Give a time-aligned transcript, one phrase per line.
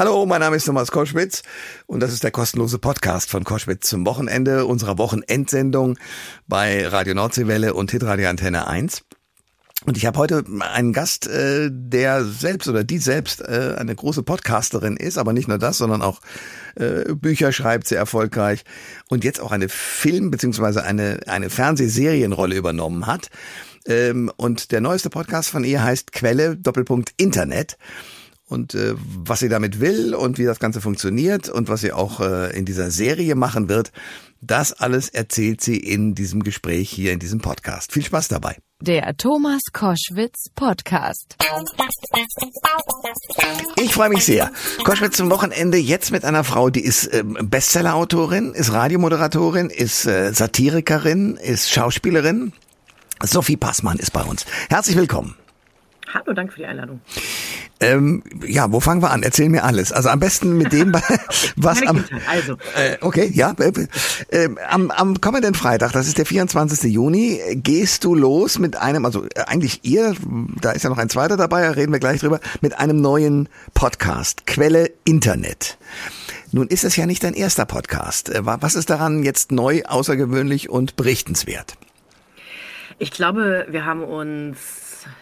[0.00, 1.42] Hallo, mein Name ist Thomas Koschwitz
[1.84, 5.98] und das ist der kostenlose Podcast von Koschwitz zum Wochenende unserer Wochenendsendung
[6.48, 9.02] bei Radio Nordseewelle und Hitradio Antenne 1.
[9.84, 14.22] Und ich habe heute einen Gast, äh, der selbst oder die selbst äh, eine große
[14.22, 16.22] Podcasterin ist, aber nicht nur das, sondern auch
[16.76, 18.64] äh, Bücher schreibt, sehr erfolgreich
[19.10, 23.28] und jetzt auch eine Film- beziehungsweise eine, eine Fernsehserienrolle übernommen hat.
[23.86, 27.76] Ähm, und der neueste Podcast von ihr heißt Quelle Doppelpunkt Internet
[28.50, 32.20] und äh, was sie damit will und wie das Ganze funktioniert und was sie auch
[32.20, 33.92] äh, in dieser Serie machen wird,
[34.40, 37.92] das alles erzählt sie in diesem Gespräch hier in diesem Podcast.
[37.92, 38.56] Viel Spaß dabei.
[38.80, 41.36] Der Thomas Koschwitz Podcast.
[43.76, 44.50] Ich freue mich sehr.
[44.82, 50.32] Koschwitz zum Wochenende jetzt mit einer Frau, die ist äh, Bestsellerautorin, ist Radiomoderatorin, ist äh,
[50.32, 52.52] Satirikerin, ist Schauspielerin.
[53.22, 54.46] Sophie Passmann ist bei uns.
[54.70, 55.36] Herzlich willkommen.
[56.14, 57.00] Hallo, danke für die Einladung.
[57.82, 59.22] Ähm, ja, wo fangen wir an?
[59.22, 59.90] Erzähl mir alles.
[59.90, 60.92] Also am besten mit dem,
[61.56, 62.04] was am.
[62.28, 62.54] Also.
[62.76, 63.54] Äh, okay, ja.
[63.58, 63.86] Äh,
[64.28, 66.92] äh, am, am kommenden Freitag, das ist der 24.
[66.92, 70.14] Juni, gehst du los mit einem, also äh, eigentlich ihr,
[70.60, 73.48] da ist ja noch ein zweiter dabei, da reden wir gleich drüber, mit einem neuen
[73.72, 75.78] Podcast, Quelle Internet.
[76.52, 78.28] Nun ist es ja nicht dein erster Podcast.
[78.28, 81.78] Äh, was ist daran jetzt neu, außergewöhnlich und berichtenswert?
[82.98, 84.58] Ich glaube, wir haben uns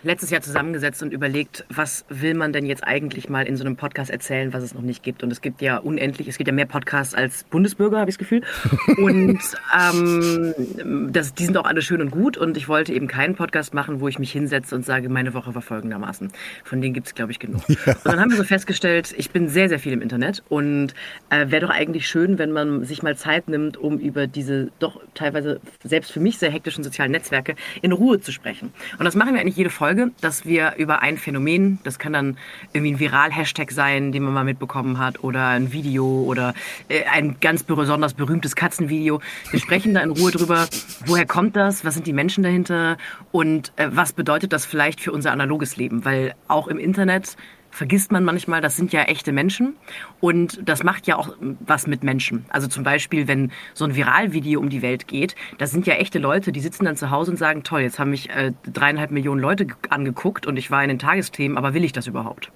[0.02, 3.76] letztes Jahr zusammengesetzt und überlegt, was will man denn jetzt eigentlich mal in so einem
[3.76, 5.22] Podcast erzählen, was es noch nicht gibt.
[5.22, 8.18] Und es gibt ja unendlich, es gibt ja mehr Podcasts als Bundesbürger, habe ich das
[8.18, 8.42] Gefühl.
[8.98, 9.40] Und
[9.76, 12.36] ähm, das, die sind auch alle schön und gut.
[12.36, 15.54] Und ich wollte eben keinen Podcast machen, wo ich mich hinsetze und sage, meine Woche
[15.54, 16.30] war folgendermaßen.
[16.64, 17.62] Von denen gibt es, glaube ich, genug.
[17.86, 17.94] Ja.
[17.94, 20.94] Und dann haben wir so festgestellt, ich bin sehr, sehr viel im Internet und
[21.30, 25.00] äh, wäre doch eigentlich schön, wenn man sich mal Zeit nimmt, um über diese doch
[25.14, 28.72] teilweise selbst für mich sehr hektischen sozialen Netzwerke in Ruhe zu sprechen.
[28.98, 32.12] Und das machen wir eigentlich jede jede Folge, dass wir über ein Phänomen, das kann
[32.12, 32.36] dann
[32.72, 36.54] irgendwie ein Viral-Hashtag sein, den man mal mitbekommen hat, oder ein Video oder
[36.88, 39.20] äh, ein ganz besonders berühmtes Katzenvideo.
[39.50, 40.66] Wir sprechen da in Ruhe drüber,
[41.06, 42.96] woher kommt das, was sind die Menschen dahinter?
[43.30, 47.36] Und äh, was bedeutet das vielleicht für unser analoges Leben, weil auch im Internet
[47.78, 49.76] vergisst man manchmal, das sind ja echte Menschen
[50.18, 51.30] und das macht ja auch
[51.60, 52.44] was mit Menschen.
[52.48, 56.18] Also zum Beispiel, wenn so ein Viralvideo um die Welt geht, das sind ja echte
[56.18, 59.40] Leute, die sitzen dann zu Hause und sagen, toll, jetzt haben mich äh, dreieinhalb Millionen
[59.40, 62.50] Leute angeguckt und ich war in den Tagesthemen, aber will ich das überhaupt?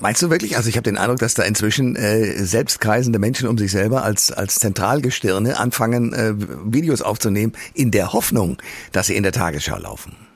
[0.00, 0.56] Meinst du wirklich?
[0.56, 4.32] Also ich habe den Eindruck, dass da inzwischen äh, selbstkreisende Menschen um sich selber als
[4.32, 6.34] als Zentralgestirne anfangen, äh,
[6.64, 8.58] Videos aufzunehmen, in der Hoffnung,
[8.90, 10.27] dass sie in der Tagesschau laufen.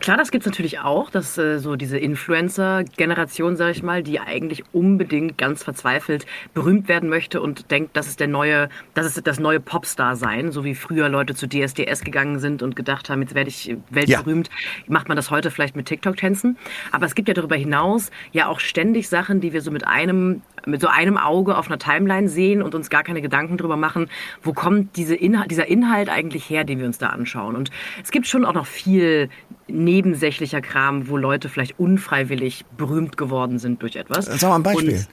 [0.00, 4.64] Klar, das gibt's natürlich auch, dass äh, so diese Influencer-Generation, sage ich mal, die eigentlich
[4.72, 9.38] unbedingt ganz verzweifelt berühmt werden möchte und denkt, das ist der neue, das ist das
[9.38, 13.34] neue Popstar sein, so wie früher Leute zu DSDS gegangen sind und gedacht haben, jetzt
[13.34, 14.48] werde ich weltberühmt.
[14.48, 14.54] Ja.
[14.88, 16.56] Macht man das heute vielleicht mit TikTok-Tänzen?
[16.92, 20.42] Aber es gibt ja darüber hinaus ja auch ständig Sachen, die wir so mit einem
[20.66, 24.08] mit so einem Auge auf einer Timeline sehen und uns gar keine Gedanken drüber machen,
[24.42, 27.56] wo kommt diese Inhalt, dieser Inhalt eigentlich her, den wir uns da anschauen.
[27.56, 27.70] Und
[28.02, 29.28] es gibt schon auch noch viel
[29.68, 34.26] nebensächlicher Kram, wo Leute vielleicht unfreiwillig berühmt geworden sind durch etwas.
[34.26, 34.94] Sag mal ein Beispiel.
[34.94, 35.08] Und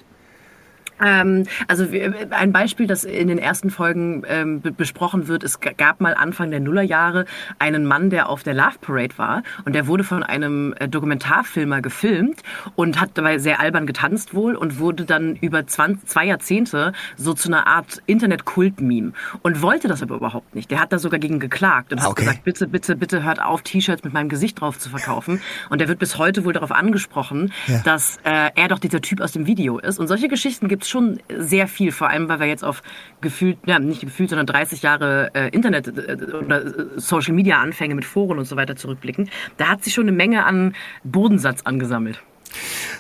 [1.04, 1.86] ähm, also
[2.32, 6.60] ein Beispiel, das in den ersten Folgen ähm, besprochen wird, es gab mal Anfang der
[6.60, 7.26] Nullerjahre
[7.60, 11.82] einen Mann, der auf der Love Parade war und der wurde von einem äh, Dokumentarfilmer
[11.82, 12.42] gefilmt
[12.76, 17.34] und hat dabei sehr albern getanzt wohl und wurde dann über 20, zwei Jahrzehnte so
[17.34, 19.12] zu einer Art Internet-Kult-Meme
[19.42, 20.72] und wollte das aber überhaupt nicht.
[20.72, 22.22] Der hat da sogar gegen geklagt und hat okay.
[22.22, 25.42] gesagt, bitte, bitte, bitte hört auf, T-Shirts mit meinem Gesicht drauf zu verkaufen.
[25.70, 27.82] Und der wird bis heute wohl darauf angesprochen, ja.
[27.84, 30.00] dass äh, er doch dieser Typ aus dem Video ist.
[30.00, 32.84] Und solche Geschichten gibt schon sehr viel, vor allem weil wir jetzt auf
[33.22, 37.96] gefühlt, ja, nicht gefühlt, sondern 30 Jahre äh, Internet äh, oder äh, Social Media Anfänge
[37.96, 39.30] mit Foren und so weiter zurückblicken.
[39.58, 42.22] Da hat sich schon eine Menge an Bodensatz angesammelt.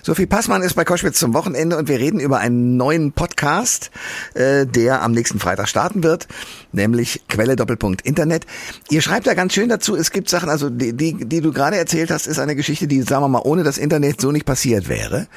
[0.04, 3.90] Sophie Passmann ist bei Koschwitz zum Wochenende und wir reden über einen neuen Podcast,
[4.36, 6.28] äh, der am nächsten Freitag starten wird,
[6.72, 8.46] nämlich Quelle Doppelpunkt Internet.
[8.90, 11.78] Ihr schreibt da ganz schön dazu, es gibt Sachen, also die, die, die du gerade
[11.78, 14.90] erzählt hast, ist eine Geschichte, die, sagen wir mal, ohne das Internet so nicht passiert
[14.90, 15.28] wäre.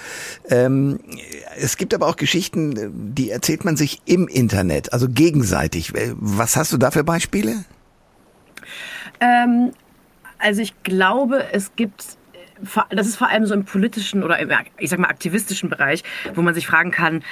[0.50, 1.00] Ähm,
[1.56, 5.92] es gibt aber auch Geschichten, die erzählt man sich im Internet, also gegenseitig.
[6.16, 7.64] Was hast du da für Beispiele?
[9.21, 9.72] Ähm,
[10.38, 12.17] also ich glaube, es gibt
[12.91, 16.03] das ist vor allem so im politischen oder im, ich sag mal, aktivistischen Bereich,
[16.34, 17.22] wo man sich fragen kann,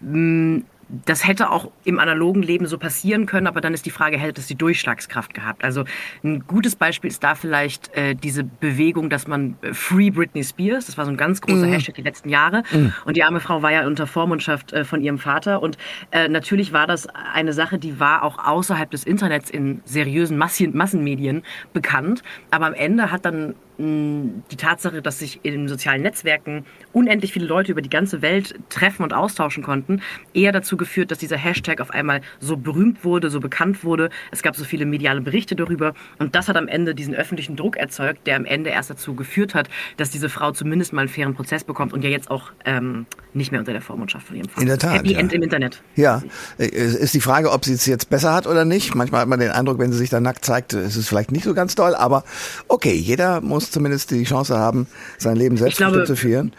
[0.00, 0.64] hm,
[1.04, 4.40] das hätte auch im analogen Leben so passieren können, aber dann ist die Frage, hätte
[4.40, 5.64] es die Durchschlagskraft gehabt?
[5.64, 5.84] Also
[6.22, 10.86] ein gutes Beispiel ist da vielleicht äh, diese Bewegung, dass man äh, Free Britney Spears,
[10.86, 11.72] das war so ein ganz großer mm.
[11.72, 12.86] Hashtag die letzten Jahre mm.
[13.04, 15.76] und die arme Frau war ja unter Vormundschaft äh, von ihrem Vater und
[16.12, 21.42] äh, natürlich war das eine Sache, die war auch außerhalb des Internets in seriösen Massenmedien
[21.72, 22.22] bekannt,
[22.52, 27.72] aber am Ende hat dann die Tatsache, dass sich in sozialen Netzwerken unendlich viele Leute
[27.72, 30.00] über die ganze Welt treffen und austauschen konnten,
[30.32, 34.08] eher dazu geführt, dass dieser Hashtag auf einmal so berühmt wurde, so bekannt wurde.
[34.30, 37.76] Es gab so viele mediale Berichte darüber und das hat am Ende diesen öffentlichen Druck
[37.76, 39.68] erzeugt, der am Ende erst dazu geführt hat,
[39.98, 43.52] dass diese Frau zumindest mal einen fairen Prozess bekommt und ja jetzt auch ähm, nicht
[43.52, 44.62] mehr unter der Vormundschaft von ihrem Vater.
[44.62, 44.94] In der Tat.
[44.94, 45.18] Happy ja.
[45.18, 45.82] End im Internet.
[45.94, 46.22] Ja,
[46.58, 48.94] äh, ist die Frage, ob sie es jetzt besser hat oder nicht.
[48.94, 51.44] Manchmal hat man den Eindruck, wenn sie sich da nackt zeigt, ist es vielleicht nicht
[51.44, 52.24] so ganz toll, aber
[52.68, 54.86] okay, jeder muss zumindest die Chance haben,
[55.18, 56.52] sein Leben selbstbestimmt zu führen.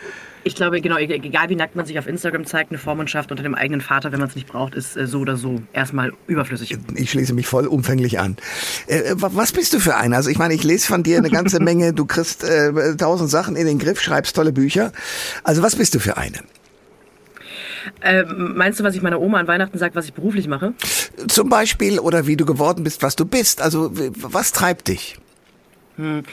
[0.48, 3.54] Ich glaube, genau, egal wie nackt man sich auf Instagram zeigt, eine Vormundschaft unter dem
[3.54, 6.78] eigenen Vater, wenn man es nicht braucht, ist äh, so oder so erstmal überflüssig.
[6.96, 8.38] Ich schließe mich vollumfänglich an.
[8.88, 10.16] Äh, was bist du für einer?
[10.16, 13.58] Also ich meine, ich lese von dir eine ganze Menge, du kriegst äh, tausend Sachen
[13.58, 14.94] in den Griff, schreibst tolle Bücher.
[15.44, 16.38] Also was bist du für eine?
[18.00, 20.74] Äh, meinst du, was ich meiner Oma an Weihnachten sage, was ich beruflich mache?
[21.28, 23.62] Zum Beispiel oder wie du geworden bist, was du bist.
[23.62, 25.18] Also was treibt dich?
[25.98, 26.24] Hm.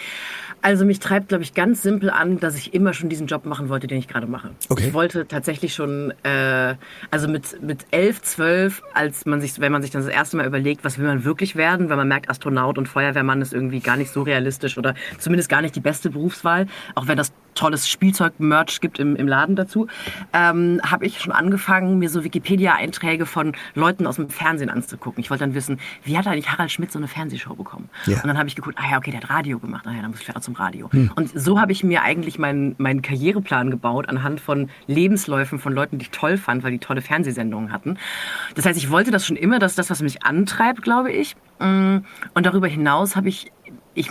[0.64, 3.68] Also mich treibt, glaube ich, ganz simpel an, dass ich immer schon diesen Job machen
[3.68, 4.48] wollte, den ich gerade mache.
[4.70, 4.86] Okay.
[4.86, 6.74] Ich wollte tatsächlich schon, äh,
[7.10, 10.46] also mit mit elf, zwölf, als man sich, wenn man sich dann das erste Mal
[10.46, 13.98] überlegt, was will man wirklich werden, wenn man merkt, Astronaut und Feuerwehrmann ist irgendwie gar
[13.98, 18.80] nicht so realistisch oder zumindest gar nicht die beste Berufswahl, auch wenn das tolles Spielzeug-Merch
[18.80, 19.86] gibt im, im Laden dazu,
[20.32, 25.20] ähm, habe ich schon angefangen, mir so Wikipedia-Einträge von Leuten aus dem Fernsehen anzugucken.
[25.20, 27.88] Ich wollte dann wissen, wie hat eigentlich Harald Schmidt so eine Fernsehshow bekommen?
[28.06, 28.16] Ja.
[28.16, 30.10] Und dann habe ich geguckt, ah ja, okay, der hat Radio gemacht, ah ja, dann
[30.10, 30.90] muss ich vielleicht auch zum Radio.
[30.92, 31.10] Hm.
[31.14, 35.98] Und so habe ich mir eigentlich meinen, meinen Karriereplan gebaut anhand von Lebensläufen von Leuten,
[35.98, 37.98] die ich toll fand, weil die tolle Fernsehsendungen hatten.
[38.54, 41.36] Das heißt, ich wollte das schon immer, das ist das, was mich antreibt, glaube ich.
[41.60, 41.98] Mm,
[42.34, 43.52] und darüber hinaus habe ich
[43.94, 44.10] ich,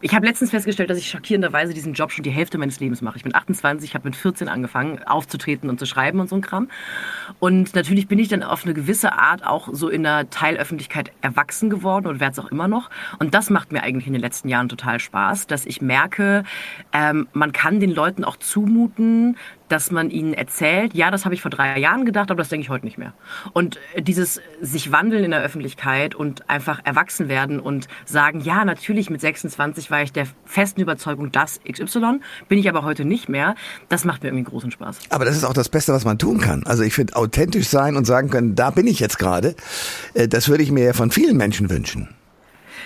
[0.00, 3.18] ich habe letztens festgestellt, dass ich schockierenderweise diesen Job schon die Hälfte meines Lebens mache.
[3.18, 6.68] Ich bin 28, habe mit 14 angefangen, aufzutreten und zu schreiben und so ein Kram.
[7.38, 11.68] Und natürlich bin ich dann auf eine gewisse Art auch so in der Teilöffentlichkeit erwachsen
[11.68, 12.88] geworden und werde es auch immer noch.
[13.18, 16.44] Und das macht mir eigentlich in den letzten Jahren total Spaß, dass ich merke,
[16.92, 19.36] ähm, man kann den Leuten auch zumuten,
[19.68, 22.64] dass man ihnen erzählt, ja, das habe ich vor drei Jahren gedacht, aber das denke
[22.64, 23.12] ich heute nicht mehr.
[23.52, 29.10] Und dieses sich wandeln in der Öffentlichkeit und einfach erwachsen werden und sagen, ja, natürlich
[29.10, 33.54] mit 26 war ich der festen Überzeugung, das XY, bin ich aber heute nicht mehr,
[33.88, 34.98] das macht mir irgendwie großen Spaß.
[35.10, 36.64] Aber das ist auch das Beste, was man tun kann.
[36.64, 39.54] Also ich finde, authentisch sein und sagen können, da bin ich jetzt gerade,
[40.14, 42.08] äh, das würde ich mir ja von vielen Menschen wünschen.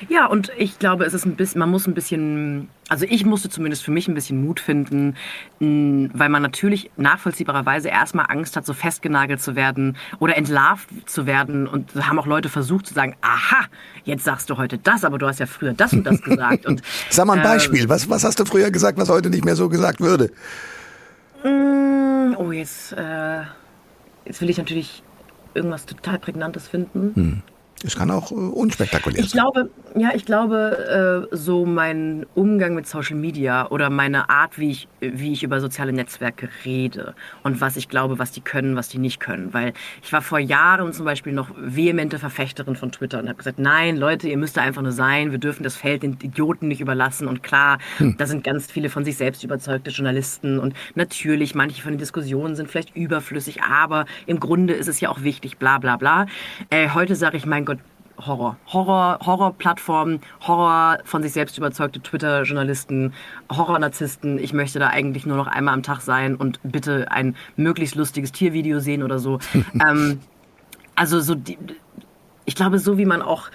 [0.08, 3.49] Ja, und ich glaube, es ist ein bisschen, man muss ein bisschen, also ich musste
[3.49, 5.16] zumindest für mich ein bisschen Mut finden,
[5.58, 11.66] weil man natürlich nachvollziehbarerweise erstmal Angst hat, so festgenagelt zu werden oder entlarvt zu werden.
[11.66, 13.66] Und da haben auch Leute versucht zu sagen, aha,
[14.04, 16.66] jetzt sagst du heute das, aber du hast ja früher das und das gesagt.
[16.66, 19.44] Und, Sag mal ein Beispiel, äh, was, was hast du früher gesagt, was heute nicht
[19.44, 20.31] mehr so gesagt würde?
[21.44, 23.43] Mm, oh, jetzt, äh,
[24.25, 25.02] jetzt will ich natürlich
[25.55, 27.12] irgendwas total Prägnantes finden.
[27.14, 27.43] Hm.
[27.84, 32.87] Es kann auch äh, unspektakulär ich Glaube, ja, ich glaube, äh, so mein Umgang mit
[32.87, 37.76] Social Media oder meine Art, wie ich, wie ich über soziale Netzwerke rede und was
[37.76, 39.52] ich glaube, was die können, was die nicht können.
[39.52, 43.58] Weil ich war vor Jahren zum Beispiel noch vehemente Verfechterin von Twitter und habe gesagt,
[43.58, 46.81] nein, Leute, ihr müsst da einfach nur sein, wir dürfen das Feld den Idioten nicht
[46.81, 47.26] überlassen.
[47.26, 48.17] Und klar, hm.
[48.17, 52.55] da sind ganz viele von sich selbst überzeugte Journalisten und natürlich, manche von den Diskussionen
[52.55, 56.26] sind vielleicht überflüssig, aber im Grunde ist es ja auch wichtig, bla bla bla.
[56.70, 57.71] Äh, heute sage ich, mein Gott,
[58.19, 58.56] Horror.
[58.67, 63.12] Horror, Horrorplattformen, Horror von sich selbst überzeugte Twitter-Journalisten,
[63.50, 64.38] Horror-Narzissten.
[64.38, 68.32] Ich möchte da eigentlich nur noch einmal am Tag sein und bitte ein möglichst lustiges
[68.32, 69.38] Tiervideo sehen oder so.
[69.87, 70.20] ähm,
[70.94, 71.58] also so die,
[72.44, 73.51] ich glaube, so wie man auch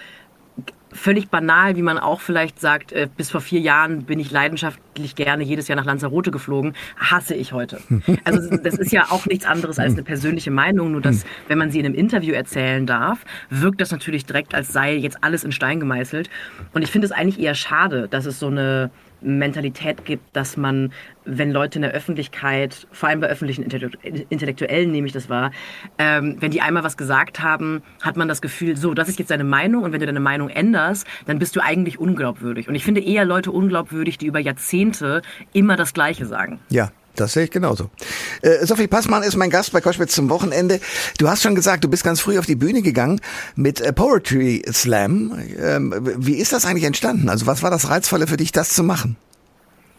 [0.92, 5.14] völlig banal, wie man auch vielleicht sagt, äh, bis vor vier Jahren bin ich leidenschaftlich
[5.14, 7.80] gerne jedes Jahr nach Lanzarote geflogen, hasse ich heute.
[8.24, 11.70] Also das ist ja auch nichts anderes als eine persönliche Meinung, nur dass, wenn man
[11.70, 15.52] sie in einem Interview erzählen darf, wirkt das natürlich direkt, als sei jetzt alles in
[15.52, 16.28] Stein gemeißelt.
[16.74, 20.92] Und ich finde es eigentlich eher schade, dass es so eine Mentalität gibt, dass man,
[21.24, 25.50] wenn Leute in der Öffentlichkeit, vor allem bei öffentlichen Intellektuellen nehme ich das wahr,
[25.98, 29.30] ähm, wenn die einmal was gesagt haben, hat man das Gefühl, so, das ist jetzt
[29.30, 32.68] deine Meinung und wenn du deine Meinung änderst, dann bist du eigentlich unglaubwürdig.
[32.68, 35.22] Und ich finde eher Leute unglaubwürdig, die über Jahrzehnte
[35.52, 36.60] immer das Gleiche sagen.
[36.70, 37.90] Ja, das sehe ich genauso.
[38.42, 40.80] Äh, Sophie Passmann ist mein Gast bei Koschwitz zum Wochenende.
[41.18, 43.20] Du hast schon gesagt, du bist ganz früh auf die Bühne gegangen
[43.56, 45.38] mit äh, Poetry Slam.
[45.58, 47.28] Ähm, wie ist das eigentlich entstanden?
[47.28, 49.16] Also was war das Reizvolle für dich, das zu machen?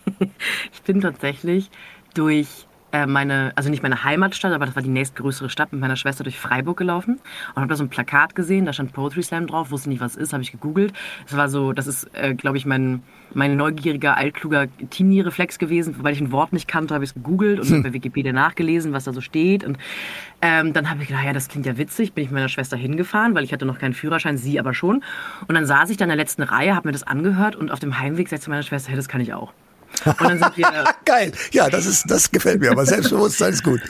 [0.19, 1.69] ich bin tatsächlich
[2.13, 2.47] durch
[2.91, 6.23] äh, meine, also nicht meine Heimatstadt, aber das war die nächstgrößere Stadt mit meiner Schwester
[6.23, 7.19] durch Freiburg gelaufen
[7.49, 10.15] und habe da so ein Plakat gesehen, da stand Poetry Slam drauf, wusste nicht, was
[10.15, 10.93] es ist, habe ich gegoogelt.
[11.27, 13.03] Es war so, das ist, äh, glaube ich, mein,
[13.33, 17.59] mein neugieriger, altkluger Teenie-Reflex gewesen, weil ich ein Wort nicht kannte, habe ich es gegoogelt
[17.59, 17.83] und hm.
[17.83, 19.77] bei Wikipedia nachgelesen, was da so steht und
[20.41, 22.77] ähm, dann habe ich gedacht, ja, das klingt ja witzig, bin ich mit meiner Schwester
[22.77, 25.03] hingefahren, weil ich hatte noch keinen Führerschein, sie aber schon
[25.47, 27.79] und dann saß ich da in der letzten Reihe, habe mir das angehört und auf
[27.79, 29.53] dem Heimweg sagte zu meiner Schwester, hey, das kann ich auch.
[30.05, 31.31] Und dann sind wir Geil.
[31.51, 33.81] Ja, das ist, das gefällt mir, aber Selbstbewusstsein ist gut.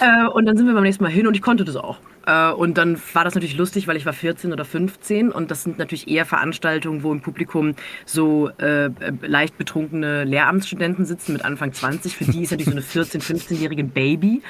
[0.00, 1.98] Äh, und dann sind wir beim nächsten Mal hin und ich konnte das auch.
[2.26, 5.62] Äh, und dann war das natürlich lustig, weil ich war 14 oder 15 und das
[5.62, 7.74] sind natürlich eher Veranstaltungen, wo im Publikum
[8.06, 8.90] so äh,
[9.22, 12.16] leicht betrunkene Lehramtsstudenten sitzen mit Anfang 20.
[12.16, 14.42] Für die ist natürlich so eine 14-, 15-jährige Baby.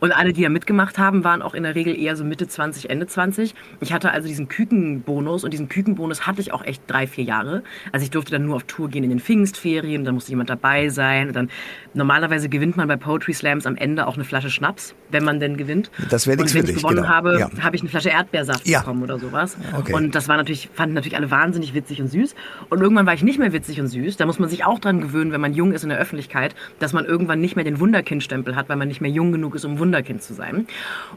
[0.00, 2.90] Und alle, die da mitgemacht haben, waren auch in der Regel eher so Mitte 20,
[2.90, 3.54] Ende 20.
[3.80, 7.62] Ich hatte also diesen Kükenbonus und diesen Kükenbonus hatte ich auch echt drei, vier Jahre.
[7.92, 10.88] Also ich durfte dann nur auf Tour gehen in den Pfingstferien, dann musste jemand dabei
[10.88, 11.28] sein.
[11.28, 11.50] Und dann
[11.94, 15.56] normalerweise gewinnt man bei Poetry Slams am Ende auch eine Flasche Schnaps, wenn man denn
[15.56, 15.90] gewinnt.
[16.10, 17.08] Das wäre Und nichts wenn für ich dich, gewonnen genau.
[17.08, 17.50] habe, Ja.
[17.62, 18.80] habe ich eine Flasche Erdbeersaft Ja.
[18.80, 19.56] bekommen oder sowas.
[19.76, 19.92] Okay.
[19.94, 22.34] Und das war natürlich, fanden natürlich alle wahnsinnig witzig und süß.
[22.68, 24.16] Und irgendwann war ich nicht mehr witzig und süß.
[24.16, 26.92] Da muss man sich auch dran gewöhnen, wenn man jung ist in der Öffentlichkeit, dass
[26.92, 29.78] man irgendwann nicht mehr den Wunderkind-Stempel hat, weil man nicht mehr jung genug ist, um
[29.78, 30.66] Wunderkind zu sein.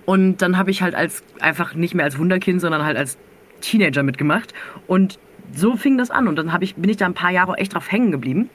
[0.06, 3.18] Und dann habe ich halt als einfach nicht mehr als Wunderkind, sondern halt als
[3.62, 4.54] Teenager mitgemacht.
[4.88, 5.20] Und
[5.56, 6.28] so fing das an.
[6.28, 8.50] Und dann habe ich, bin ich da ein paar Jahre echt drauf hängen geblieben.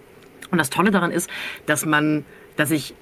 [0.50, 1.28] Und das Tolle daran ist,
[1.67, 2.25] dass man,
[2.57, 2.95] dass ich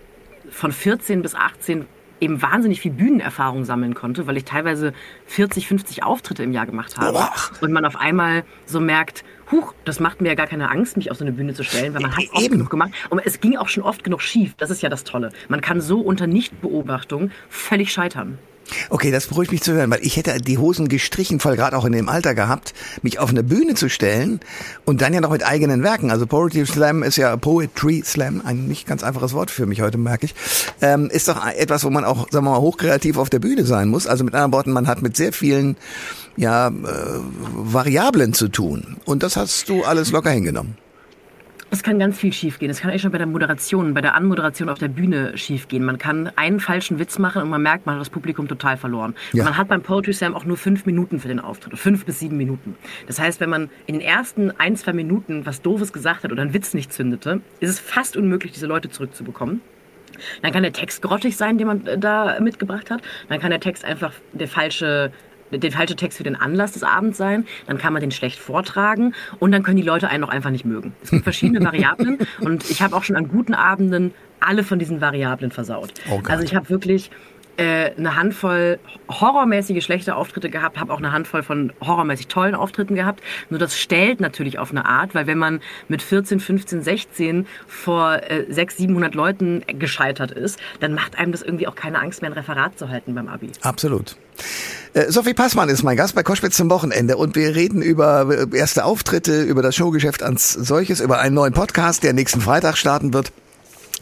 [0.50, 1.86] von 14 bis 18
[2.20, 4.92] eben wahnsinnig viel Bühnenerfahrung sammeln konnte, weil ich teilweise
[5.26, 7.12] 40, 50 Auftritte im Jahr gemacht habe.
[7.12, 7.32] Boah.
[7.60, 11.10] Und man auf einmal so merkt, huch, das macht mir ja gar keine Angst, mich
[11.10, 12.92] auf so eine Bühne zu stellen, weil man hat oft genug gemacht.
[13.10, 14.54] Und es ging auch schon oft genug schief.
[14.56, 15.30] Das ist ja das Tolle.
[15.48, 18.38] Man kann so unter Nichtbeobachtung völlig scheitern.
[18.90, 21.84] Okay, das beruhigt mich zu hören, weil ich hätte die Hosen gestrichen, voll gerade auch
[21.84, 24.40] in dem Alter gehabt, mich auf eine Bühne zu stellen
[24.84, 26.10] und dann ja noch mit eigenen Werken.
[26.10, 29.98] Also Poetry Slam ist ja Poetry Slam, ein nicht ganz einfaches Wort für mich heute,
[29.98, 30.34] merke ich.
[30.80, 33.88] Ähm, ist doch etwas, wo man auch, sagen wir mal, hochkreativ auf der Bühne sein
[33.88, 34.06] muss.
[34.06, 35.76] Also mit anderen Worten, man hat mit sehr vielen
[36.36, 36.72] ja, äh,
[37.54, 38.96] Variablen zu tun.
[39.04, 40.76] Und das hast du alles locker hingenommen.
[41.70, 42.70] Es kann ganz viel schiefgehen.
[42.70, 45.84] Es kann eigentlich schon bei der Moderation, bei der Anmoderation auf der Bühne schiefgehen.
[45.84, 49.14] Man kann einen falschen Witz machen und man merkt, man hat das Publikum total verloren.
[49.32, 49.44] Ja.
[49.44, 51.76] Man hat beim Poetry Slam auch nur fünf Minuten für den Auftritt.
[51.78, 52.76] Fünf bis sieben Minuten.
[53.06, 56.42] Das heißt, wenn man in den ersten ein, zwei Minuten was Doofes gesagt hat oder
[56.42, 59.60] einen Witz nicht zündete, ist es fast unmöglich, diese Leute zurückzubekommen.
[60.42, 63.02] Dann kann der Text grottig sein, den man äh, da mitgebracht hat.
[63.28, 65.12] Dann kann der Text einfach der falsche
[65.50, 69.14] der falsche Text für den Anlass des Abends sein, dann kann man den schlecht vortragen
[69.38, 70.94] und dann können die Leute einen auch einfach nicht mögen.
[71.02, 75.00] Es gibt verschiedene Variablen und ich habe auch schon an guten Abenden alle von diesen
[75.00, 75.92] Variablen versaut.
[76.10, 77.10] Oh also ich habe wirklich
[77.56, 82.94] äh, eine Handvoll horrormäßige schlechte Auftritte gehabt, habe auch eine Handvoll von horrormäßig tollen Auftritten
[82.94, 83.22] gehabt.
[83.50, 88.22] Nur das stellt natürlich auf eine Art, weil wenn man mit 14, 15, 16 vor
[88.30, 92.30] äh, 600, 700 Leuten gescheitert ist, dann macht einem das irgendwie auch keine Angst mehr,
[92.30, 93.50] ein Referat zu halten beim Abi.
[93.62, 94.16] Absolut.
[94.94, 98.56] Äh, Sophie Passmann ist mein Gast bei Koschwitz zum Wochenende und wir reden über äh,
[98.56, 103.12] erste Auftritte, über das Showgeschäft als solches, über einen neuen Podcast, der nächsten Freitag starten
[103.12, 103.32] wird.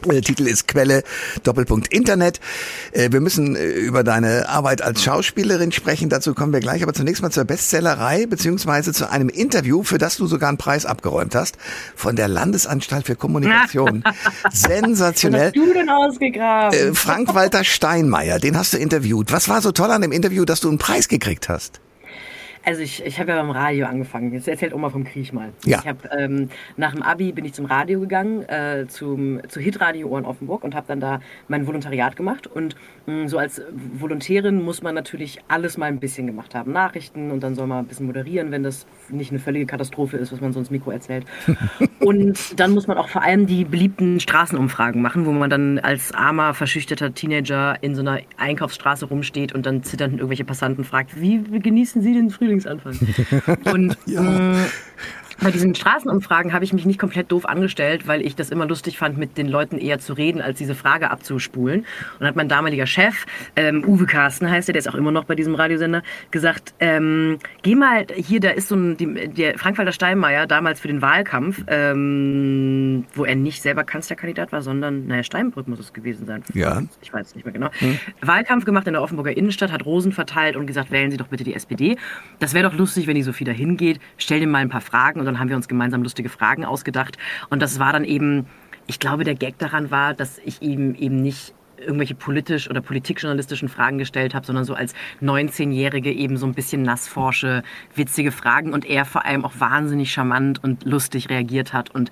[0.05, 1.03] Der Titel ist Quelle
[1.43, 2.41] Doppelpunkt Internet.
[2.93, 6.09] Äh, Wir müssen äh, über deine Arbeit als Schauspielerin sprechen.
[6.09, 6.83] Dazu kommen wir gleich.
[6.83, 10.87] Aber zunächst mal zur Bestsellerei beziehungsweise zu einem Interview, für das du sogar einen Preis
[10.87, 11.57] abgeräumt hast
[11.97, 14.05] von der Landesanstalt für Kommunikation.
[14.53, 15.53] Sensationell.
[15.53, 16.79] du denn ausgegraben?
[16.79, 19.33] Äh, Frank-Walter Steinmeier, den hast du interviewt.
[19.33, 21.81] Was war so toll an dem Interview, dass du einen Preis gekriegt hast?
[22.65, 24.33] Also ich, ich habe ja beim Radio angefangen.
[24.33, 25.53] Jetzt erzählt Oma vom Krieg mal.
[25.65, 25.81] Ja.
[25.81, 30.09] Ich habe ähm, nach dem Abi bin ich zum Radio gegangen, äh, zum zu Hitradio
[30.09, 32.47] Ohren Offenburg und habe dann da mein Volontariat gemacht.
[32.47, 33.61] Und mh, so als
[33.99, 36.73] Volontärin muss man natürlich alles mal ein bisschen gemacht haben.
[36.73, 40.33] Nachrichten und dann soll man ein bisschen moderieren, wenn das nicht eine völlige Katastrophe ist,
[40.33, 41.27] was man so ins Mikro erzählt.
[42.01, 46.13] und dann muss man auch vor allem die beliebten Straßenumfragen machen, wo man dann als
[46.13, 51.43] armer, verschüchterter Teenager in so einer Einkaufsstraße rumsteht und dann zitternd irgendwelche Passanten fragt, wie
[51.61, 52.31] genießen Sie den
[52.61, 52.99] Frühlingsanfang?
[53.73, 54.67] Und mh,
[55.43, 58.99] bei diesen Straßenumfragen habe ich mich nicht komplett doof angestellt, weil ich das immer lustig
[58.99, 61.81] fand, mit den Leuten eher zu reden, als diese Frage abzuspulen.
[61.81, 61.87] Und
[62.21, 63.27] dann hat mein damaliger Chef,
[63.57, 67.39] ähm, Uwe Carsten heißt er, der ist auch immer noch bei diesem Radiosender, gesagt, ähm,
[67.63, 71.63] geh mal hier, da ist so ein, die, der Frank-Walter Steinmeier, damals für den Wahlkampf,
[71.67, 76.43] ähm, wo er nicht selber Kanzlerkandidat war, sondern, naja, Steinbrück muss es gewesen sein.
[76.55, 76.83] Ja.
[77.03, 77.71] Ich weiß es nicht mehr genau.
[78.21, 81.45] Wahlkampf gemacht in der Offenburger Innenstadt, hat Rosen verteilt und gesagt, wählen Sie doch bitte
[81.45, 81.97] die SPD.
[82.39, 84.01] Das wäre doch lustig, wenn die Sophie da hingeht.
[84.17, 87.17] Stell dir mal ein paar Fragen und dann haben wir uns gemeinsam lustige Fragen ausgedacht.
[87.51, 88.47] Und das war dann eben,
[88.87, 91.55] ich glaube, der Gag daran war, dass ich ihm eben nicht
[91.85, 96.83] irgendwelche politisch oder politikjournalistischen Fragen gestellt habe, sondern so als 19-Jährige eben so ein bisschen
[96.83, 97.63] nassforsche,
[97.95, 101.91] witzige Fragen und er vor allem auch wahnsinnig charmant und lustig reagiert hat.
[101.91, 102.11] Und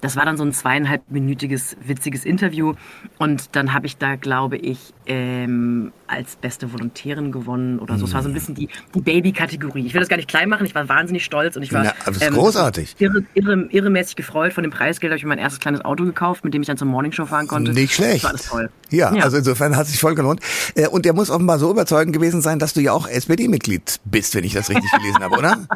[0.00, 2.74] das war dann so ein zweieinhalbminütiges, witziges Interview.
[3.18, 8.06] Und dann habe ich da, glaube ich, ähm, als beste Volontärin gewonnen oder so.
[8.06, 9.86] Es war so ein bisschen die, die Baby-Kategorie.
[9.86, 11.90] Ich will das gar nicht klein machen, ich war wahnsinnig stolz und ich war Na,
[12.04, 12.96] aber das ist großartig.
[12.98, 14.52] Irre, irre, irremäßig gefreut.
[14.52, 16.76] Von dem Preisgeld habe ich mir mein erstes kleines Auto gekauft, mit dem ich dann
[16.76, 17.72] zur Morningshow fahren konnte.
[17.72, 18.16] Nicht schlecht.
[18.16, 18.70] Das war alles toll.
[18.90, 20.40] Ja, Ja, also insofern hat es sich voll gelohnt.
[20.74, 24.34] Äh, und der muss offenbar so überzeugend gewesen sein, dass du ja auch SPD-Mitglied bist,
[24.34, 25.58] wenn ich das richtig gelesen habe, oder?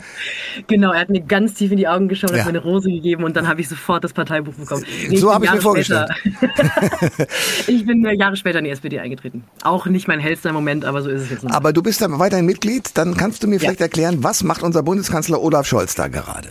[0.67, 2.39] Genau, er hat mir ganz tief in die Augen geschaut, ja.
[2.39, 4.85] hat mir eine Rose gegeben und dann habe ich sofort das Parteibuch bekommen.
[5.15, 6.11] So habe ich mir vorgestellt.
[7.67, 9.45] ich bin äh, Jahre später in die SPD eingetreten.
[9.63, 11.45] Auch nicht mein hellster Moment, aber so ist es jetzt.
[11.45, 11.53] Noch.
[11.53, 12.91] Aber du bist dann weiterhin Mitglied.
[12.95, 16.51] Dann kannst du mir vielleicht erklären, was macht unser Bundeskanzler Olaf Scholz da gerade?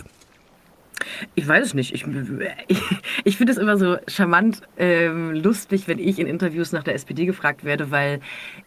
[1.34, 1.94] Ich weiß es nicht.
[1.94, 2.04] Ich,
[2.68, 2.78] ich,
[3.24, 7.26] ich finde es immer so charmant ähm, lustig, wenn ich in Interviews nach der SPD
[7.26, 8.20] gefragt werde, weil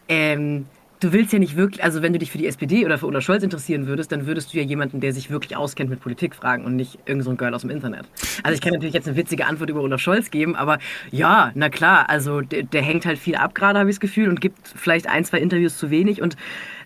[0.08, 0.66] ähm,
[1.00, 3.24] du willst ja nicht wirklich, also wenn du dich für die SPD oder für Olaf
[3.24, 6.64] Scholz interessieren würdest, dann würdest du ja jemanden, der sich wirklich auskennt mit Politik fragen
[6.64, 8.06] und nicht irgendein so Girl aus dem Internet.
[8.42, 10.78] Also ich kann natürlich jetzt eine witzige Antwort über Olaf Scholz geben, aber
[11.10, 14.28] ja, na klar, also der, der hängt halt viel ab gerade, habe ich das Gefühl,
[14.28, 16.36] und gibt vielleicht ein, zwei Interviews zu wenig und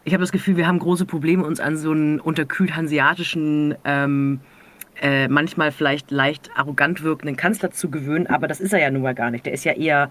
[0.04, 4.40] ich habe das Gefühl, wir haben große Probleme, uns an so einen unterkühlt hanseatischen ähm,
[5.00, 9.02] äh, manchmal vielleicht leicht arrogant wirkenden Kanzler zu gewöhnen, aber das ist er ja nun
[9.02, 9.46] mal gar nicht.
[9.46, 10.10] Der ist ja eher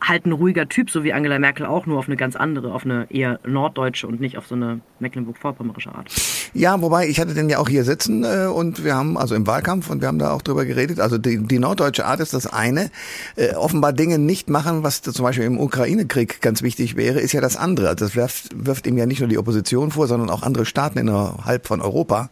[0.00, 2.84] halt ein ruhiger Typ, so wie Angela Merkel auch, nur auf eine ganz andere, auf
[2.84, 6.10] eine eher norddeutsche und nicht auf so eine Mecklenburg-Vorpommerische Art.
[6.54, 9.46] Ja, wobei ich hatte den ja auch hier sitzen äh, und wir haben also im
[9.46, 11.00] Wahlkampf und wir haben da auch drüber geredet.
[11.00, 12.90] Also die, die norddeutsche Art ist das eine.
[13.36, 17.40] Äh, offenbar Dinge nicht machen, was zum Beispiel im Ukraine-Krieg ganz wichtig wäre, ist ja
[17.40, 17.88] das andere.
[17.88, 20.98] Also das wirft, wirft ihm ja nicht nur die Opposition vor, sondern auch andere Staaten
[20.98, 22.30] innerhalb von Europa.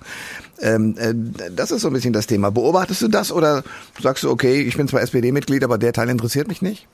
[0.61, 1.15] Ähm, äh,
[1.55, 2.51] das ist so ein bisschen das Thema.
[2.51, 3.65] Beobachtest du das oder
[4.01, 6.89] sagst du, okay, ich bin zwar SPD-Mitglied, aber der Teil interessiert mich nicht?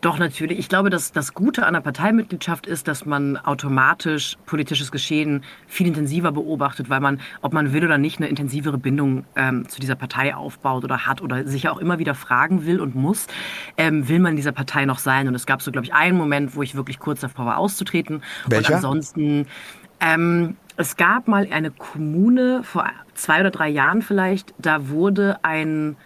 [0.00, 0.58] Doch, natürlich.
[0.58, 5.86] Ich glaube, dass das Gute an der Parteimitgliedschaft ist, dass man automatisch politisches Geschehen viel
[5.86, 9.94] intensiver beobachtet, weil man, ob man will oder nicht, eine intensivere Bindung ähm, zu dieser
[9.94, 13.26] Partei aufbaut oder hat oder sich auch immer wieder fragen will und muss,
[13.76, 15.28] ähm, will man in dieser Partei noch sein?
[15.28, 18.22] Und es gab so, glaube ich, einen Moment, wo ich wirklich kurz davor war, auszutreten.
[18.46, 18.68] Welcher?
[18.68, 19.46] Und ansonsten
[20.00, 25.96] ähm, es gab mal eine Kommune vor zwei oder drei Jahren vielleicht, da wurde ein,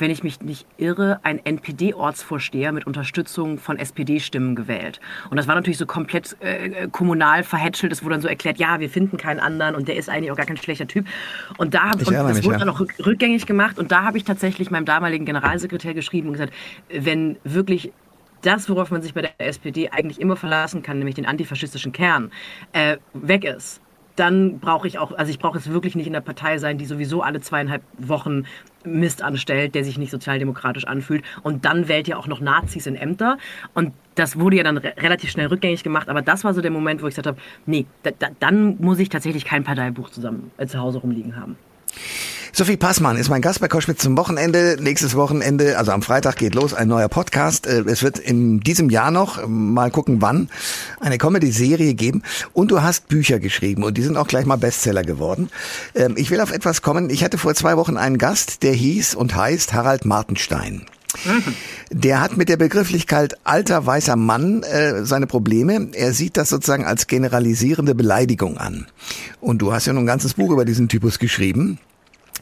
[0.00, 5.00] wenn ich mich nicht irre, ein NPD-Ortsvorsteher mit Unterstützung von SPD-Stimmen gewählt.
[5.30, 7.92] Und das war natürlich so komplett äh, kommunal verhätschelt.
[7.92, 10.36] Es wurde dann so erklärt, ja, wir finden keinen anderen und der ist eigentlich auch
[10.36, 11.06] gar kein schlechter Typ.
[11.58, 12.64] Und da habe ich, das mich, wurde ja.
[12.64, 13.78] dann auch rückgängig gemacht.
[13.78, 16.52] Und da habe ich tatsächlich meinem damaligen Generalsekretär geschrieben und gesagt,
[16.88, 17.92] wenn wirklich
[18.42, 22.30] das, worauf man sich bei der SPD eigentlich immer verlassen kann, nämlich den antifaschistischen Kern,
[22.72, 23.80] äh, weg ist,
[24.16, 26.84] dann brauche ich auch, also ich brauche jetzt wirklich nicht in der Partei sein, die
[26.84, 28.44] sowieso alle zweieinhalb Wochen
[28.84, 31.24] Mist anstellt, der sich nicht sozialdemokratisch anfühlt.
[31.42, 33.38] Und dann wählt ja auch noch Nazis in Ämter.
[33.74, 36.08] Und das wurde ja dann re relativ schnell rückgängig gemacht.
[36.08, 38.98] Aber das war so der Moment, wo ich gesagt habe, nee, da, da, dann muss
[38.98, 41.56] ich tatsächlich kein Parteibuch zusammen äh, zu Hause rumliegen haben.
[42.52, 44.76] Sophie Passmann ist mein Gast bei Koschwitz zum Wochenende.
[44.80, 47.66] Nächstes Wochenende, also am Freitag geht los ein neuer Podcast.
[47.66, 50.50] Äh, es wird in diesem Jahr noch, mal gucken wann,
[50.98, 52.22] eine Comedy-Serie geben.
[52.52, 55.48] Und du hast Bücher geschrieben und die sind auch gleich mal Bestseller geworden.
[55.94, 57.08] Ähm, ich will auf etwas kommen.
[57.08, 60.86] Ich hatte vor zwei Wochen einen Gast, der hieß und heißt Harald Martenstein.
[61.90, 65.88] Der hat mit der Begrifflichkeit alter weißer Mann äh, seine Probleme.
[65.92, 68.86] Er sieht das sozusagen als generalisierende Beleidigung an.
[69.40, 71.78] Und du hast ja nun ein ganzes Buch über diesen Typus geschrieben.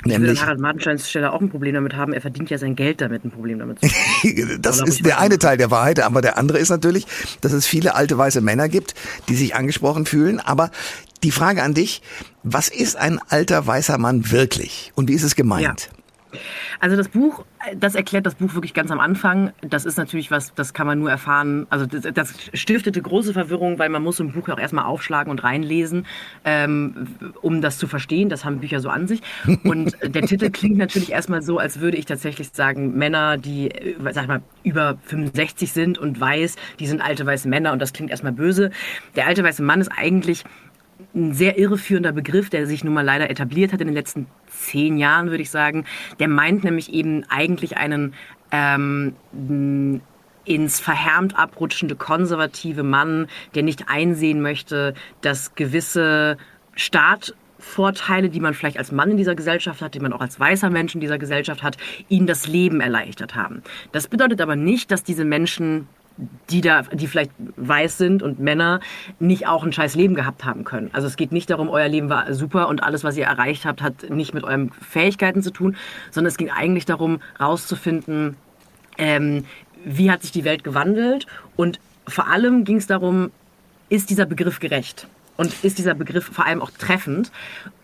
[0.04, 2.12] Ich Nämlich, Harald Martensteins Stelle auch ein Problem damit haben.
[2.12, 4.58] Er verdient ja sein Geld damit, ein Problem damit zu haben.
[4.62, 7.06] das ist der eine Teil der Wahrheit, aber der andere ist natürlich,
[7.40, 8.94] dass es viele alte weiße Männer gibt,
[9.28, 10.40] die sich angesprochen fühlen.
[10.40, 10.70] Aber
[11.22, 12.02] die Frage an dich,
[12.42, 15.88] was ist ein alter weißer Mann wirklich und wie ist es gemeint?
[15.90, 15.97] Ja.
[16.80, 17.44] Also das Buch,
[17.76, 19.52] das erklärt das Buch wirklich ganz am Anfang.
[19.60, 21.66] Das ist natürlich was, das kann man nur erfahren.
[21.70, 25.42] Also das, das stiftete große Verwirrung, weil man muss ein Buch auch erstmal aufschlagen und
[25.44, 26.06] reinlesen,
[26.44, 27.08] ähm,
[27.42, 28.28] um das zu verstehen.
[28.28, 29.22] Das haben Bücher so an sich.
[29.64, 33.96] Und der Titel klingt natürlich erstmal so, als würde ich tatsächlich sagen, Männer, die, äh,
[34.12, 37.92] sag ich mal, über 65 sind und weiß, die sind alte weiße Männer und das
[37.92, 38.70] klingt erstmal böse.
[39.16, 40.44] Der alte weiße Mann ist eigentlich
[41.14, 44.98] ein sehr irreführender Begriff, der sich nun mal leider etabliert hat in den letzten zehn
[44.98, 45.84] Jahren, würde ich sagen.
[46.18, 48.14] Der meint nämlich eben eigentlich einen
[48.50, 49.14] ähm,
[50.44, 56.38] ins verhärmt abrutschende konservative Mann, der nicht einsehen möchte, dass gewisse
[56.74, 60.70] Startvorteile, die man vielleicht als Mann in dieser Gesellschaft hat, die man auch als weißer
[60.70, 61.76] Mensch in dieser Gesellschaft hat,
[62.08, 63.62] ihnen das Leben erleichtert haben.
[63.92, 65.86] Das bedeutet aber nicht, dass diese Menschen
[66.50, 68.80] die da, die vielleicht weiß sind und Männer
[69.18, 70.90] nicht auch ein scheiß Leben gehabt haben können.
[70.92, 73.82] Also es geht nicht darum, euer Leben war super und alles, was ihr erreicht habt,
[73.82, 75.76] hat nicht mit euren Fähigkeiten zu tun,
[76.10, 78.36] sondern es ging eigentlich darum, rauszufinden,
[78.96, 79.44] ähm,
[79.84, 81.26] wie hat sich die Welt gewandelt
[81.56, 83.30] und vor allem ging es darum,
[83.88, 85.06] ist dieser Begriff gerecht?
[85.38, 87.30] Und ist dieser Begriff vor allem auch treffend?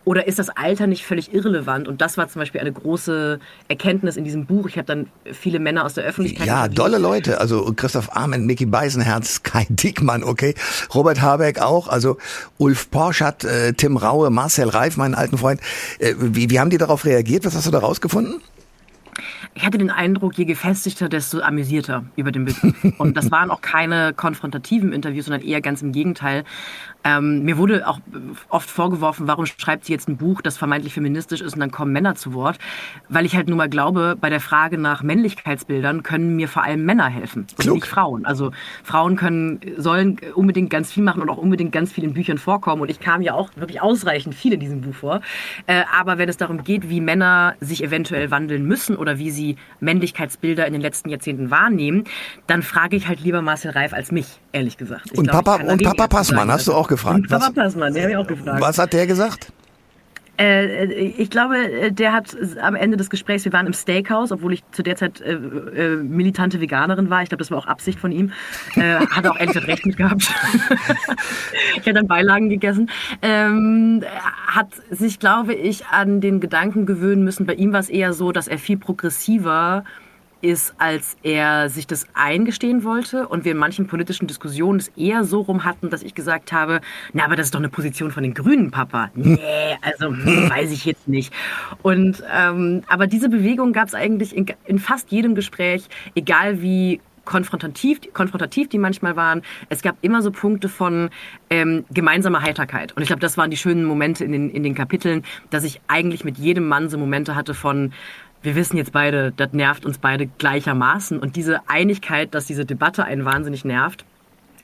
[0.03, 1.87] Oder ist das Alter nicht völlig irrelevant?
[1.87, 3.39] Und das war zum Beispiel eine große
[3.69, 4.67] Erkenntnis in diesem Buch.
[4.67, 6.45] Ich habe dann viele Männer aus der Öffentlichkeit.
[6.45, 7.39] Ja, dolle Leute.
[7.39, 10.53] Also Christoph Arment, Mickey Beisenherz, Kai Dickmann, okay.
[10.93, 11.87] Robert Habeck auch.
[11.87, 12.17] Also
[12.57, 15.61] Ulf Porschat, äh, Tim Raue, Marcel Reif, meinen alten Freund.
[15.99, 17.45] Äh, wie, wie haben die darauf reagiert?
[17.45, 18.41] Was hast du da rausgefunden?
[19.53, 22.75] Ich hatte den Eindruck, je gefestigter, desto amüsierter über den Begriff.
[22.97, 26.43] Und das waren auch keine konfrontativen Interviews, sondern eher ganz im Gegenteil.
[27.03, 27.99] Ähm, mir wurde auch
[28.49, 31.91] oft vorgeworfen, warum schreibt sie jetzt ein Buch, das vermeintlich feministisch ist und dann kommen
[31.93, 32.57] Männer zu Wort.
[33.09, 36.83] Weil ich halt nun mal glaube, bei der Frage nach Männlichkeitsbildern können mir vor allem
[36.83, 38.25] Männer helfen und nicht Frauen.
[38.25, 38.51] Also
[38.83, 42.81] Frauen können, sollen unbedingt ganz viel machen und auch unbedingt ganz viel in Büchern vorkommen.
[42.81, 45.21] Und ich kam ja auch wirklich ausreichend viel in diesem Buch vor.
[45.67, 49.57] Äh, aber wenn es darum geht, wie Männer sich eventuell wandeln müssen oder wie sie
[49.79, 52.03] Männlichkeitsbilder in den letzten Jahrzehnten wahrnehmen,
[52.47, 55.09] dann frage ich halt lieber Marcel Reif als mich, ehrlich gesagt.
[55.11, 57.17] Ich und glaub, Papa, und Papa Passmann hast du auch gefragt.
[57.17, 58.61] Und Papa Passmann, der habe ich auch gefragt.
[58.61, 59.51] Was hat der gesagt?
[60.37, 64.63] Äh, ich glaube, der hat am Ende des Gesprächs, wir waren im Steakhouse, obwohl ich
[64.71, 67.23] zu der Zeit äh, äh, militante Veganerin war.
[67.23, 68.31] Ich glaube, das war auch Absicht von ihm.
[68.75, 70.23] Äh, hat auch ehrlich recht mit gehabt.
[71.75, 72.89] ich habe dann Beilagen gegessen.
[73.21, 74.03] Ähm,
[74.47, 77.45] hat sich, glaube ich, an den Gedanken gewöhnen müssen.
[77.45, 79.83] Bei ihm war es eher so, dass er viel progressiver
[80.45, 85.23] ist, als er sich das eingestehen wollte und wir in manchen politischen Diskussionen es eher
[85.23, 86.81] so rum hatten, dass ich gesagt habe,
[87.13, 89.09] na, aber das ist doch eine Position von den Grünen, Papa.
[89.15, 89.39] Nee,
[89.81, 91.33] also hm, weiß ich jetzt nicht.
[91.81, 97.01] Und ähm, aber diese Bewegung gab es eigentlich in, in fast jedem Gespräch, egal wie
[97.25, 99.41] konfrontativ, konfrontativ die manchmal waren.
[99.69, 101.09] Es gab immer so Punkte von
[101.49, 102.93] ähm, gemeinsamer Heiterkeit.
[102.93, 105.81] Und ich glaube, das waren die schönen Momente in den, in den Kapiteln, dass ich
[105.87, 107.91] eigentlich mit jedem Mann so Momente hatte von,
[108.45, 111.19] wir wissen jetzt beide, das nervt uns beide gleichermaßen.
[111.19, 114.05] Und diese Einigkeit, dass diese Debatte einen wahnsinnig nervt,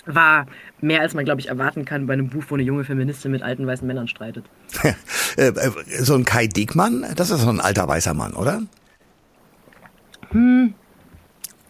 [0.05, 0.45] war
[0.79, 3.41] mehr, als man, glaube ich, erwarten kann bei einem Buch, wo eine junge Feministin mit
[3.41, 4.45] alten weißen Männern streitet.
[5.37, 8.63] Äh, äh, so ein Kai Diekmann, das ist so ein alter weißer Mann, oder?
[10.31, 10.73] Hm,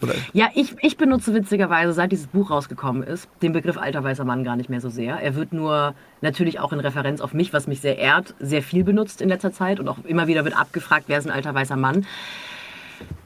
[0.01, 0.13] oder?
[0.33, 4.43] Ja, ich, ich benutze witzigerweise, seit dieses Buch rausgekommen ist, den Begriff alter weißer Mann
[4.43, 5.15] gar nicht mehr so sehr.
[5.15, 8.83] Er wird nur natürlich auch in Referenz auf mich, was mich sehr ehrt, sehr viel
[8.83, 11.77] benutzt in letzter Zeit und auch immer wieder wird abgefragt, wer ist ein alter weißer
[11.77, 12.05] Mann.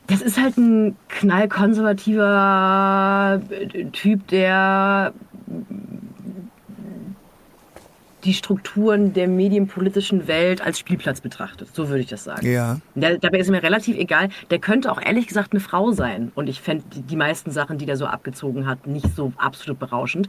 [0.07, 3.41] Das ist halt ein knallkonservativer
[3.91, 5.13] Typ, der
[8.25, 11.69] die Strukturen der medienpolitischen Welt als Spielplatz betrachtet.
[11.73, 12.45] So würde ich das sagen.
[12.51, 12.79] Ja.
[12.95, 14.29] Der, dabei ist mir relativ egal.
[14.49, 16.31] Der könnte auch ehrlich gesagt eine Frau sein.
[16.35, 19.79] Und ich fände die, die meisten Sachen, die der so abgezogen hat, nicht so absolut
[19.79, 20.27] berauschend.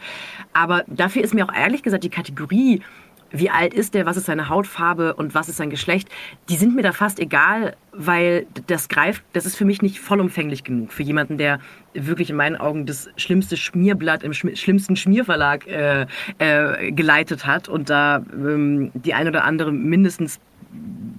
[0.52, 2.82] Aber dafür ist mir auch ehrlich gesagt die Kategorie
[3.30, 6.08] wie alt ist der, was ist seine Hautfarbe und was ist sein Geschlecht,
[6.48, 10.64] die sind mir da fast egal, weil das greift, das ist für mich nicht vollumfänglich
[10.64, 10.92] genug.
[10.92, 11.60] Für jemanden, der
[11.94, 16.06] wirklich in meinen Augen das schlimmste Schmierblatt im schlimmsten Schmierverlag äh,
[16.38, 20.40] äh, geleitet hat und da ähm, die ein oder andere mindestens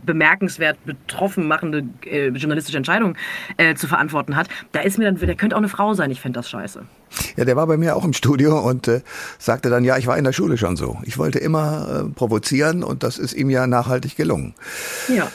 [0.06, 3.16] bemerkenswert betroffen machende äh, journalistische Entscheidung
[3.58, 6.22] äh, zu verantworten hat, da ist mir dann, der könnte auch eine Frau sein, ich
[6.22, 6.84] fände das scheiße.
[7.36, 9.02] Ja, der war bei mir auch im Studio und äh,
[9.40, 10.98] sagte dann, ja, ich war in der Schule schon so.
[11.04, 14.54] Ich wollte immer äh, provozieren und das ist ihm ja nachhaltig gelungen.
[15.08, 15.28] Ja.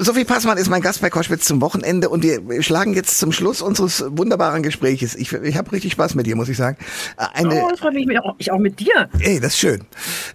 [0.00, 3.60] Sophie Passmann ist mein Gast bei Koschwitz zum Wochenende und wir schlagen jetzt zum Schluss
[3.60, 5.16] unseres wunderbaren Gespräches.
[5.16, 6.76] Ich, ich habe richtig Spaß mit dir, muss ich sagen.
[7.16, 9.08] Eine, oh, das freut mich auch, ich auch mit dir.
[9.18, 9.84] Ey, das ist schön.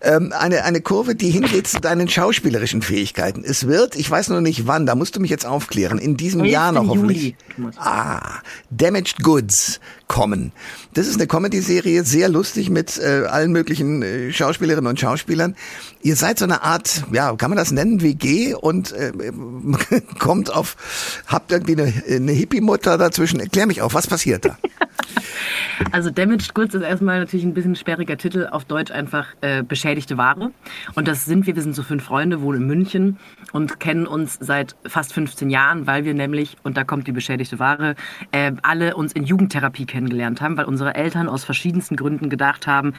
[0.01, 3.43] Ähm, eine, eine Kurve, die hingeht zu deinen schauspielerischen Fähigkeiten.
[3.45, 6.43] Es wird, ich weiß nur nicht wann, da musst du mich jetzt aufklären, in diesem
[6.43, 7.35] Jahr noch hoffentlich.
[7.57, 7.71] Juli.
[7.77, 9.79] Ah, Damaged Goods
[10.13, 10.51] kommen.
[10.93, 15.55] Das ist eine Comedy-Serie, sehr lustig mit äh, allen möglichen äh, Schauspielerinnen und Schauspielern.
[16.03, 19.11] Ihr seid so eine Art, ja, kann man das nennen, WG und äh,
[20.19, 20.77] kommt auf,
[21.25, 23.39] habt irgendwie eine, eine Hippie-Mutter dazwischen.
[23.39, 24.59] Erklär mich auf, was passiert da?
[25.91, 30.17] Also Damaged Goods ist erstmal natürlich ein bisschen sperriger Titel, auf Deutsch einfach äh, beschädigte
[30.17, 30.51] Ware.
[30.95, 33.17] Und das sind wir, wir sind so fünf Freunde, wohnen in München
[33.51, 37.59] und kennen uns seit fast 15 Jahren, weil wir nämlich, und da kommt die beschädigte
[37.59, 37.95] Ware,
[38.31, 42.93] äh, alle uns in Jugendtherapie kennengelernt haben, weil unsere Eltern aus verschiedensten Gründen gedacht haben,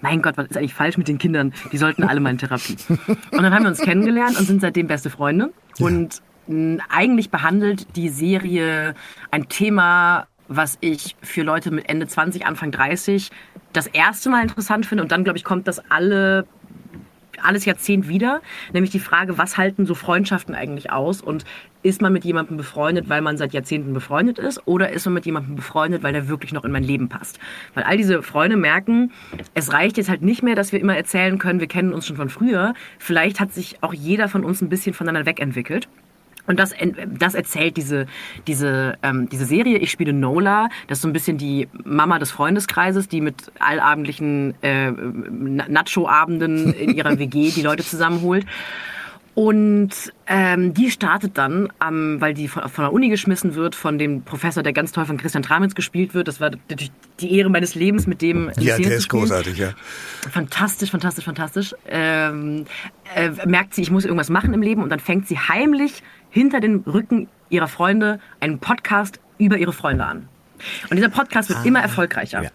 [0.00, 1.52] mein Gott, was ist eigentlich falsch mit den Kindern?
[1.72, 2.76] Die sollten alle mal in Therapie.
[3.30, 5.52] Und dann haben wir uns kennengelernt und sind seitdem beste Freunde.
[5.78, 5.86] Ja.
[5.86, 6.22] Und
[6.88, 8.94] eigentlich behandelt die Serie
[9.30, 13.30] ein Thema, was ich für Leute mit Ende 20, Anfang 30
[13.72, 15.02] das erste Mal interessant finde.
[15.04, 16.46] Und dann, glaube ich, kommt das alle
[17.42, 18.42] alles Jahrzehnt wieder,
[18.74, 21.46] nämlich die Frage, was halten so Freundschaften eigentlich aus und
[21.82, 25.24] ist man mit jemandem befreundet, weil man seit Jahrzehnten befreundet ist oder ist man mit
[25.24, 27.38] jemandem befreundet, weil der wirklich noch in mein Leben passt?
[27.72, 29.12] Weil all diese Freunde merken,
[29.54, 32.16] es reicht jetzt halt nicht mehr, dass wir immer erzählen können, wir kennen uns schon
[32.16, 32.74] von früher.
[32.98, 35.88] Vielleicht hat sich auch jeder von uns ein bisschen voneinander wegentwickelt.
[36.46, 36.74] Und das,
[37.06, 38.06] das erzählt diese,
[38.46, 39.78] diese, ähm, diese Serie.
[39.78, 40.68] Ich spiele Nola.
[40.88, 46.94] Das ist so ein bisschen die Mama des Freundeskreises, die mit allabendlichen äh, Nacho-Abenden in
[46.94, 48.46] ihrer WG die Leute zusammenholt.
[49.34, 49.90] Und
[50.26, 54.22] ähm, die startet dann, ähm, weil die von, von der Uni geschmissen wird, von dem
[54.22, 56.26] Professor, der ganz toll von Christian Tramitz gespielt wird.
[56.26, 56.90] Das war natürlich
[57.20, 59.70] die Ehre meines Lebens, mit dem Ja, der ist großartig, ja.
[60.30, 61.74] Fantastisch, fantastisch, fantastisch.
[61.88, 62.64] Ähm,
[63.14, 66.60] äh, merkt sie, ich muss irgendwas machen im Leben und dann fängt sie heimlich hinter
[66.60, 70.28] den Rücken ihrer Freunde einen Podcast über ihre Freunde an.
[70.90, 72.42] Und dieser Podcast wird immer erfolgreicher.
[72.42, 72.50] Ja.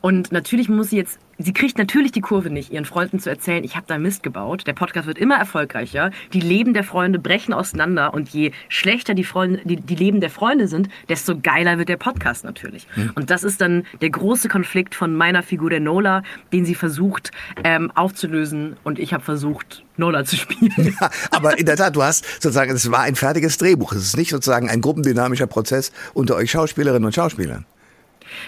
[0.00, 3.64] Und natürlich muss sie jetzt, sie kriegt natürlich die Kurve nicht, ihren Freunden zu erzählen,
[3.64, 4.66] ich habe da Mist gebaut.
[4.66, 6.10] Der Podcast wird immer erfolgreicher.
[6.32, 10.30] Die Leben der Freunde brechen auseinander und je schlechter die, Freunde, die, die Leben der
[10.30, 12.86] Freunde sind, desto geiler wird der Podcast natürlich.
[13.14, 16.22] Und das ist dann der große Konflikt von meiner Figur der Nola,
[16.52, 17.30] den sie versucht
[17.64, 18.76] ähm, aufzulösen.
[18.84, 20.72] Und ich habe versucht, Nola zu spielen.
[21.00, 23.92] Ja, aber in der Tat, du hast sozusagen, es war ein fertiges Drehbuch.
[23.92, 27.66] Es ist nicht sozusagen ein gruppendynamischer Prozess unter euch Schauspielerinnen und Schauspielern.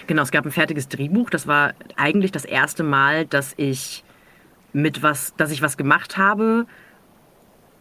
[0.07, 1.29] Genau, es gab ein fertiges Drehbuch.
[1.29, 4.03] Das war eigentlich das erste Mal, dass ich
[4.73, 6.65] mit was, dass ich was gemacht habe.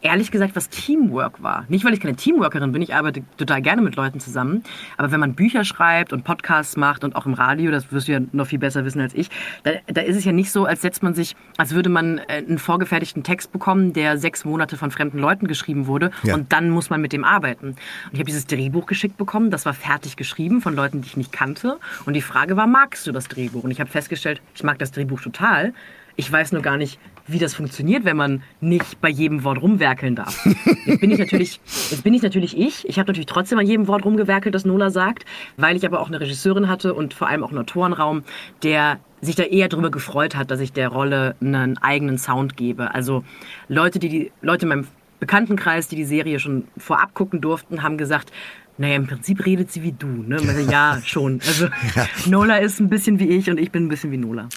[0.01, 1.65] Ehrlich gesagt, was Teamwork war.
[1.69, 4.63] Nicht, weil ich keine Teamworkerin bin, ich arbeite total gerne mit Leuten zusammen.
[4.97, 8.13] Aber wenn man Bücher schreibt und Podcasts macht und auch im Radio, das wirst du
[8.13, 9.29] ja noch viel besser wissen als ich,
[9.65, 12.45] da, da ist es ja nicht so, als setzt man sich, als würde man äh,
[12.47, 16.35] einen vorgefertigten Text bekommen, der sechs Monate von fremden Leuten geschrieben wurde Ja.
[16.35, 17.71] und dann muss man mit dem arbeiten.
[17.71, 17.77] Und
[18.13, 21.33] ich habe dieses Drehbuch geschickt bekommen, das war fertig geschrieben von Leuten, die ich nicht
[21.33, 21.79] kannte.
[22.07, 23.65] Und die Frage war, magst du das Drehbuch?
[23.65, 25.73] Und ich habe festgestellt, ich mag das Drehbuch total.
[26.21, 30.17] Ich weiß nur gar nicht, wie das funktioniert, wenn man nicht bei jedem Wort rumwerkeln
[30.17, 30.45] darf.
[30.85, 32.89] Jetzt bin ich natürlich, jetzt bin ich natürlich ich.
[32.89, 35.25] Ich habe natürlich trotzdem an jedem Wort rumgewerkelt, das Nola sagt,
[35.57, 38.25] weil ich aber auch eine Regisseurin hatte und vor allem auch einen Autorenraum,
[38.65, 42.93] der sich da eher darüber gefreut hat, dass ich der Rolle einen eigenen Sound gebe.
[42.93, 43.23] Also
[43.69, 44.89] Leute, die die Leute in meinem
[45.21, 48.33] Bekanntenkreis, die die Serie schon vorab gucken durften, haben gesagt,
[48.79, 50.07] naja, im Prinzip redet sie wie du.
[50.07, 50.39] Ne?
[50.71, 51.41] Ja, schon.
[51.47, 51.69] Also
[52.27, 54.49] Nola ist ein bisschen wie ich und ich bin ein bisschen wie Nola.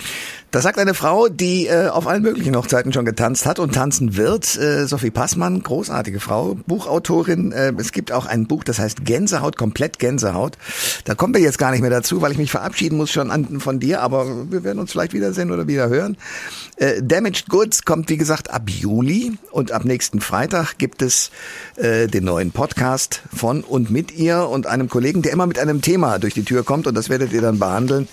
[0.52, 4.18] Das sagt eine Frau, die äh, auf allen möglichen Hochzeiten schon getanzt hat und tanzen
[4.18, 4.58] wird.
[4.58, 7.54] Äh, Sophie Passmann, großartige Frau, Buchautorin.
[7.54, 10.58] Äh, es gibt auch ein Buch, das heißt Gänsehaut, komplett Gänsehaut.
[11.06, 13.62] Da kommen wir jetzt gar nicht mehr dazu, weil ich mich verabschieden muss schon an,
[13.62, 16.18] von dir, aber wir werden uns vielleicht wiedersehen oder wieder hören.
[16.76, 21.32] Äh, Damaged Goods kommt, wie gesagt, ab Juli und ab nächsten Freitag gibt es
[21.78, 25.82] äh, den neuen Podcast von und mit ihr und einem Kollegen, der immer mit einem
[25.82, 28.10] Thema durch die Tür kommt und das werdet ihr dann behandeln.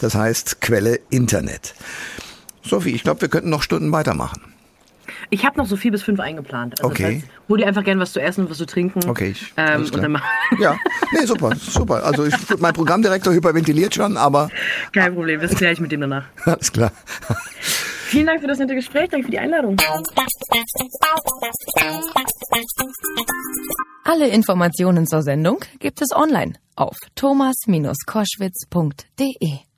[0.00, 1.74] Das heißt Quelle Internet.
[2.62, 4.40] Sophie, ich glaube, wir könnten noch Stunden weitermachen.
[5.30, 6.80] Ich habe noch so vier bis fünf eingeplant.
[6.80, 7.02] Also Okay.
[7.02, 9.00] Das heißt, hol dir einfach gerne was zu essen und was zu trinken.
[9.08, 10.20] Okay, ich- ähm, und dann
[10.58, 10.76] Ja,
[11.12, 12.02] nee, super, super.
[12.04, 14.48] Also ich, mein Programmdirektor hyperventiliert schon, aber
[14.92, 16.24] Kein Problem, das kläre ich mit dem danach.
[16.46, 16.92] alles klar.
[17.60, 19.76] Vielen Dank für das nette Gespräch, danke für die Einladung.
[24.04, 29.73] Alle Informationen zur Sendung gibt es online auf thomas-koschwitz.de.